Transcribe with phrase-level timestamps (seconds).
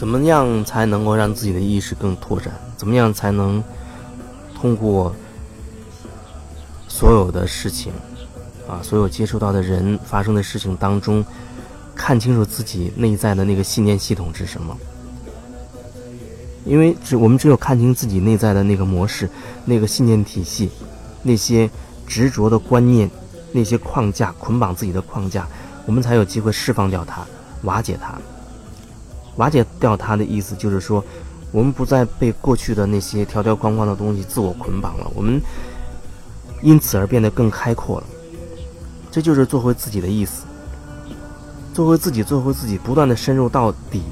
[0.00, 2.54] 怎么样才能够让自己的意识更拓展？
[2.74, 3.62] 怎么样才能
[4.54, 5.14] 通过
[6.88, 7.92] 所有的事情
[8.66, 11.22] 啊，所有接触到的人发生的事情当中，
[11.94, 14.74] 看清楚自己内在的那个信念系统是什么？
[16.64, 19.28] 因为只我们只有看清自己内在的那个模式、
[19.66, 20.70] 那个信念体系、
[21.22, 21.68] 那些
[22.06, 23.10] 执着的观念、
[23.52, 25.46] 那些框架捆绑自己的框架，
[25.84, 27.22] 我们才有机会释放掉它、
[27.64, 28.18] 瓦解它。
[29.40, 31.02] 瓦解掉它的意思就是说，
[31.50, 35.40] 我们不再被过去的那些条条框框的东西自我捆绑了，我们
[36.60, 38.06] 因此而变得更开阔了。
[39.10, 40.44] 这就是做回自己的意思，
[41.72, 44.02] 做回自己，做回自己，不断的深入到底，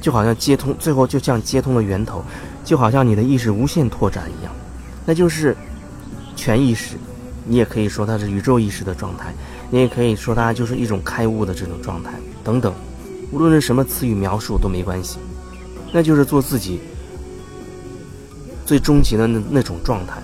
[0.00, 2.22] 就好像接通，最后就像接通了源头，
[2.64, 4.54] 就好像你的意识无限拓展一样，
[5.04, 5.56] 那就是
[6.36, 6.96] 全意识。
[7.46, 9.34] 你也可以说它是宇宙意识的状态，
[9.70, 12.12] 你也可以说它就是一种开悟的这种状态，
[12.44, 12.72] 等等。
[13.32, 15.18] 无论是什么词语描述都没关系，
[15.92, 16.80] 那就是做自己
[18.64, 20.22] 最终极的那那种状态，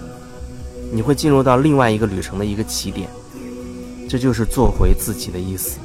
[0.93, 3.09] 你会进入到另外一个旅程的一个起点，
[4.09, 5.79] 这就是做回自己的意思。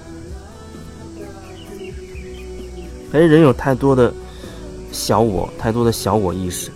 [3.12, 4.14] 可是人有太多的
[4.92, 6.70] 小我，太多的小我意识，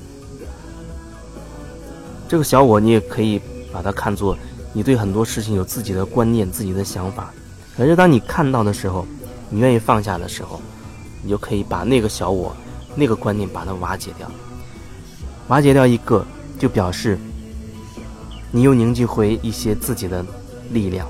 [2.27, 3.39] 这个小我你也可以
[3.71, 4.35] 把它看作
[4.73, 7.31] 你对很多事情有自己的观念、自己的想法，
[7.77, 9.05] 可是当你看到的时候。
[9.49, 10.61] 你愿意放下的时候，
[11.23, 12.55] 你就可以把那个小我、
[12.95, 14.29] 那个观念把它瓦解掉。
[15.47, 16.25] 瓦解掉一个，
[16.59, 17.17] 就表示
[18.51, 20.23] 你又凝聚回一些自己的
[20.71, 21.07] 力量。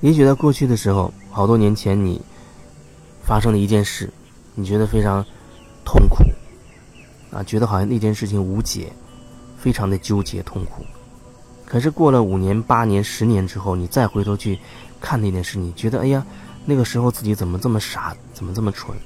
[0.00, 2.20] 也许在过去的时候，好多年前你
[3.24, 4.08] 发生了一件事，
[4.54, 5.24] 你觉得非常
[5.84, 6.24] 痛苦
[7.32, 8.92] 啊，觉得好像那件事情无解，
[9.58, 10.84] 非常的纠结痛苦。
[11.64, 14.58] 可是过了五年、八年、十年之后，你再回头去
[15.00, 16.24] 看那件事，你觉得哎呀，
[16.64, 18.96] 那个时候自己怎么这么傻，怎么这么蠢？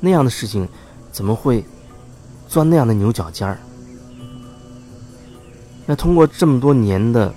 [0.00, 0.68] 那样的事情
[1.12, 1.64] 怎么会
[2.48, 3.56] 钻那样的牛角尖儿？
[5.86, 7.32] 那通过这么多年的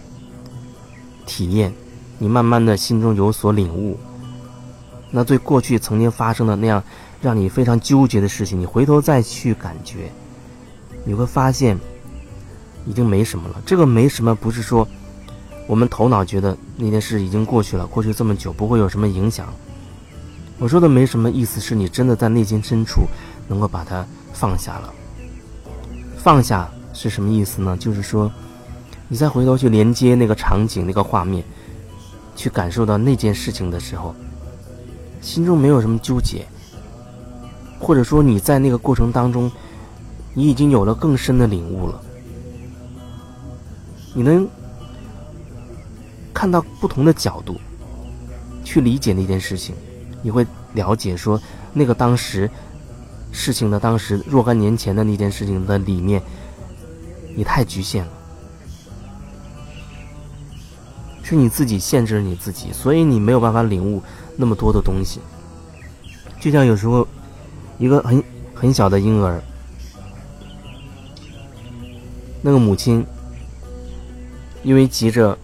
[1.27, 1.71] 体验。
[2.19, 3.97] 你慢慢的心中有所领悟，
[5.11, 6.83] 那对过去曾经发生的那样
[7.21, 10.11] 让你非常纠结的事情，你回头再去感觉，
[11.05, 11.77] 你会发现
[12.85, 13.61] 已经没什么了。
[13.65, 14.87] 这个没什么，不是说
[15.67, 19.47] 我们头脑觉得那件事已经过去了，过去这么久不会有什么影响。
[20.59, 23.03] 我说的没什么意思，是你真的在内心深处
[23.47, 24.93] 能够把它放下了。
[26.17, 27.77] 放下是什么意思呢？
[27.77, 28.31] 就是说，
[29.07, 31.43] 你再回头去连接那个场景、那个画面。
[32.37, 34.15] 去感受到那件事情的时候，
[35.19, 36.45] 心中没有什么纠结，
[37.79, 39.51] 或者说你在那个过程当中，
[40.35, 42.01] 你已经有了更深的领悟了。
[44.13, 44.47] 你能
[46.33, 47.55] 看到不同的角度
[48.63, 49.75] 去理解那件事情，
[50.21, 51.41] 你会了解说
[51.73, 52.49] 那个当时
[53.31, 56.21] 事情的当时若干年前的那件事情的里面，
[57.35, 58.11] 你太局限了。
[61.29, 64.01] 是你自己限制了你自己，所以你没有办法领悟
[64.37, 65.19] 那么多的东西。
[66.39, 67.05] 就像有时候，
[67.77, 68.23] 一个很
[68.55, 69.43] 很小的婴儿，
[72.41, 73.05] 那个母亲
[74.63, 75.37] 因为急着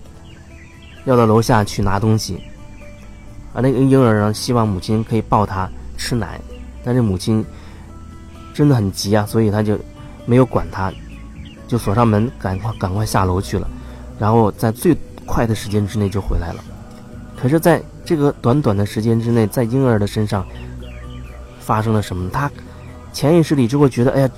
[1.03, 2.41] 要到楼下去拿东西，
[3.53, 6.39] 而那个婴儿呢，希望母亲可以抱他吃奶，
[6.81, 7.44] 但是母亲
[8.53, 9.77] 真的很急啊，所以他就
[10.25, 10.89] 没有管他，
[11.68, 13.68] 就锁上门，赶快赶快下楼去了，
[14.18, 14.97] 然后在最。
[15.25, 16.63] 快的时间之内就回来了，
[17.35, 20.45] 可是，在这个短短的时间之内，在婴儿的身上
[21.59, 22.29] 发生了什么？
[22.29, 22.51] 他
[23.11, 24.29] 潜意识里就会觉得，哎呀，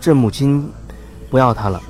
[0.00, 0.68] 这母亲
[1.30, 1.80] 不要他了，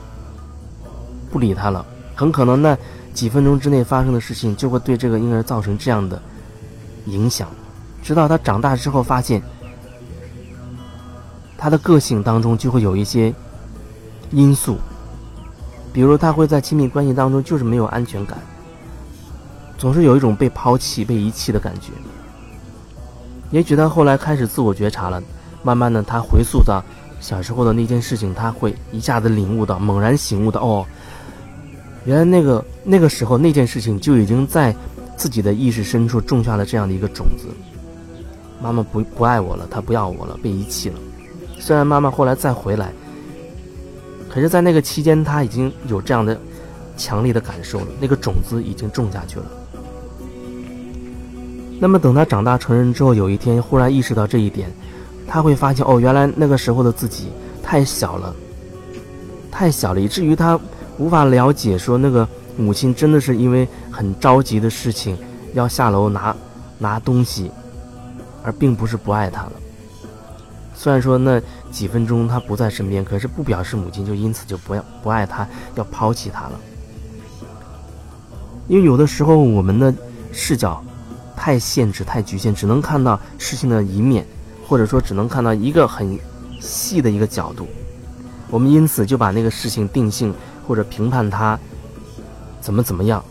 [1.31, 1.85] 不理他了。
[2.15, 2.77] 很可能那
[3.13, 6.21] 几分钟之内发生的事情，就会对这个婴儿造成这样的
[7.07, 7.49] 影响。
[8.03, 9.43] 直到他长大之后，发现
[11.57, 13.33] 他的个性当中就会有一些
[14.31, 14.79] 因素。
[15.95, 18.37] 比如他会在亲密关系当中就是没有安全感，
[19.79, 21.93] 总是有一种被抛弃、被遗弃的感觉。
[23.53, 25.23] 也许他后来开始自我觉察了，
[25.63, 26.83] 慢慢的他回溯到
[27.21, 30.85] 小时候的那件事情，他会一下子领悟到、猛然醒悟到，哦，
[32.05, 34.75] 原来那个那个时候那件事情就已经在
[35.17, 37.47] 自己的意识深处种下了这样的一个种子。
[38.61, 40.99] 妈妈不不爱我了，她不要我了，被遗弃了。
[41.61, 42.93] 虽然妈妈后来再回来，
[44.35, 46.37] 可是，在那个期间，她已经有这样的
[46.97, 49.45] 强烈的感受了，那个种子已经种下去了。
[51.81, 54.69] 那么，等他长大成人之后，有一天忽然意识到这一点，
[55.29, 57.29] 他会发现，哦，原来那个时候的自己
[57.63, 58.35] 太小了，
[59.53, 60.59] 太小了，以至于他
[60.99, 65.17] 无法了解，说那个母亲真的是因为很着急的事情
[65.53, 66.35] 要下楼拿
[66.79, 67.51] 拿东西。
[68.47, 69.53] 而并不是不爱他了。
[70.75, 71.41] 虽然说那
[71.71, 76.61] 几分钟他不在身边，可是不表示母亲就因此就不要不爱他，要抛弃他了。
[78.69, 79.95] 因为有的时候我们的
[80.33, 80.83] 视角
[81.37, 84.27] 太限制、太局限，只能看到事情的一面，
[84.67, 86.19] 或者说只能看到一个很
[86.61, 87.67] 细的一个角度，
[88.51, 90.35] 我们因此就把那个事情定性
[90.67, 91.59] 或者评判他
[92.61, 93.25] 怎么怎么样，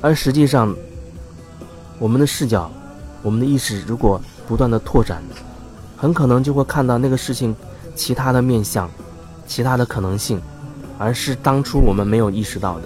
[0.00, 0.74] 而实际上
[1.98, 2.70] 我们的视角。
[3.20, 5.20] 我们的意识如果不断的拓展，
[5.98, 7.54] 很可能就会看到那个事情
[7.96, 8.88] 其他的面相，
[9.48, 10.40] 其他的可能性，
[10.96, 12.82] 而是当初我们没有意识到的。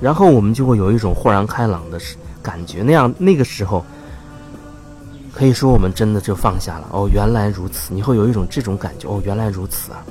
[0.00, 2.00] 然后我们就会有一种豁然开朗的
[2.40, 3.84] 感觉，那样那个时候，
[5.34, 6.86] 可以说我们真的就放下了。
[6.92, 9.08] 哦，原来如此，你会有一种这种感觉。
[9.08, 10.02] 哦，原来如此啊。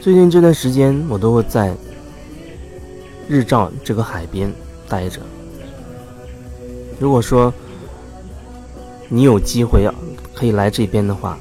[0.00, 1.76] 最近这段时间，我都会在
[3.28, 4.50] 日照这个海边
[4.88, 5.20] 待着。
[6.98, 7.52] 如果说
[9.10, 9.94] 你有机会要
[10.34, 11.38] 可以来这边的话，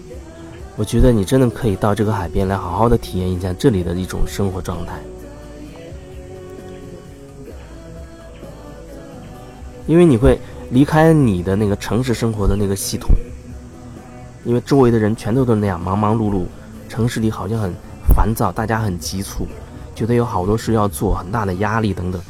[0.76, 5.00] 我觉得你真的可以到这个海边来，好好的体验一下这里的一种生活状态。
[9.88, 10.38] 因为你会
[10.72, 13.10] 离开你的那个城市生活的那个系统，
[14.44, 16.44] 因为周围的人全都都那样忙忙碌碌，
[16.90, 17.74] 城市里好像很。
[18.16, 19.48] 烦躁，大家很急促，
[19.96, 22.22] 觉得有好多事要做，很大的压力等等。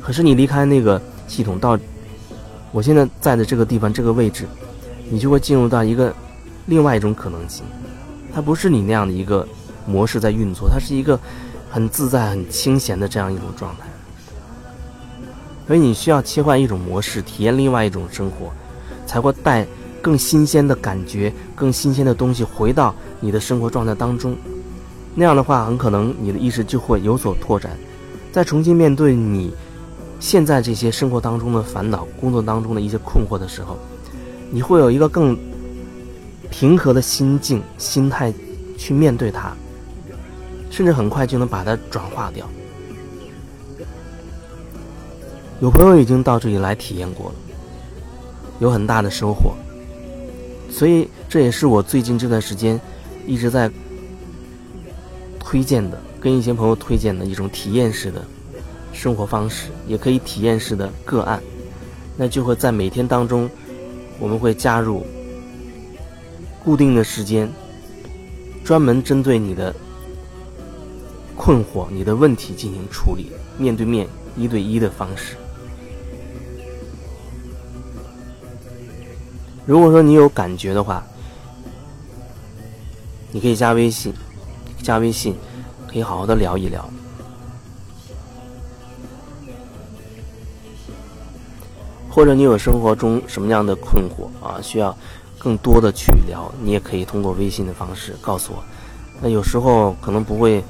[0.00, 1.78] 可是你离开那个系统，到
[2.72, 4.46] 我现在在的这个地方、这个位置，
[5.08, 6.14] 你就会进入到一个
[6.66, 7.64] 另外一种可能性。
[8.34, 9.46] 它不是你那样的一个
[9.86, 11.18] 模式在运作，它是一个
[11.70, 13.86] 很自在、很清闲的这样一种状态。
[15.66, 18.52] 所以你需要切换一种模式，体验另外一种生活，
[19.06, 19.66] 才会带
[20.00, 24.36] 更新鲜的感觉、更新鲜的东西回到你的生活状态当中。
[25.18, 27.74] 那样的话，很可能你的意识就会有所拓展，
[28.30, 29.50] 在重新面对你
[30.20, 33.78] 现在这些生活当中的烦恼、工作当中的一些困惑的时候，
[34.50, 35.34] 你会有一个更
[36.50, 38.30] 平和的心境、心态
[38.76, 39.56] 去面对它，
[40.68, 42.46] 甚至很快就能把它转化掉。
[45.60, 47.34] 有朋友已经到这里来体验过了，
[48.58, 49.54] 有很大的收获，
[50.70, 52.78] 所以这也是我最近这段时间
[53.26, 53.70] 一直在。
[55.48, 58.20] 推荐的，跟一些朋友推荐的一种体验式的
[58.92, 61.40] 生活方式，也可以体验式的个案，
[62.16, 63.48] 那就会在每天当中，
[64.18, 65.06] 我们会加入
[66.64, 67.48] 固定的时间，
[68.64, 69.72] 专门针对你的
[71.36, 75.36] 困惑、你的问题进行处理，面对面、一对一的方式。
[79.64, 81.06] 如果说你有感觉的话，
[83.30, 84.12] 你可以加微信。
[84.86, 85.34] 加微信，
[85.88, 86.88] 可以好好的聊一聊。
[92.08, 94.96] 或者你有生活中什么样的困惑啊，需要
[95.36, 98.62] 更多的去聊，你也可以通过微信的方式告诉我。
[99.20, 100.62] 那有时候可能不会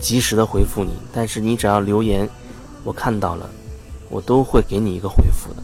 [0.00, 2.28] 及时的回复你，但是你只要留言，
[2.84, 3.48] 我看到了，
[4.10, 5.62] 我都会给你一个回复的。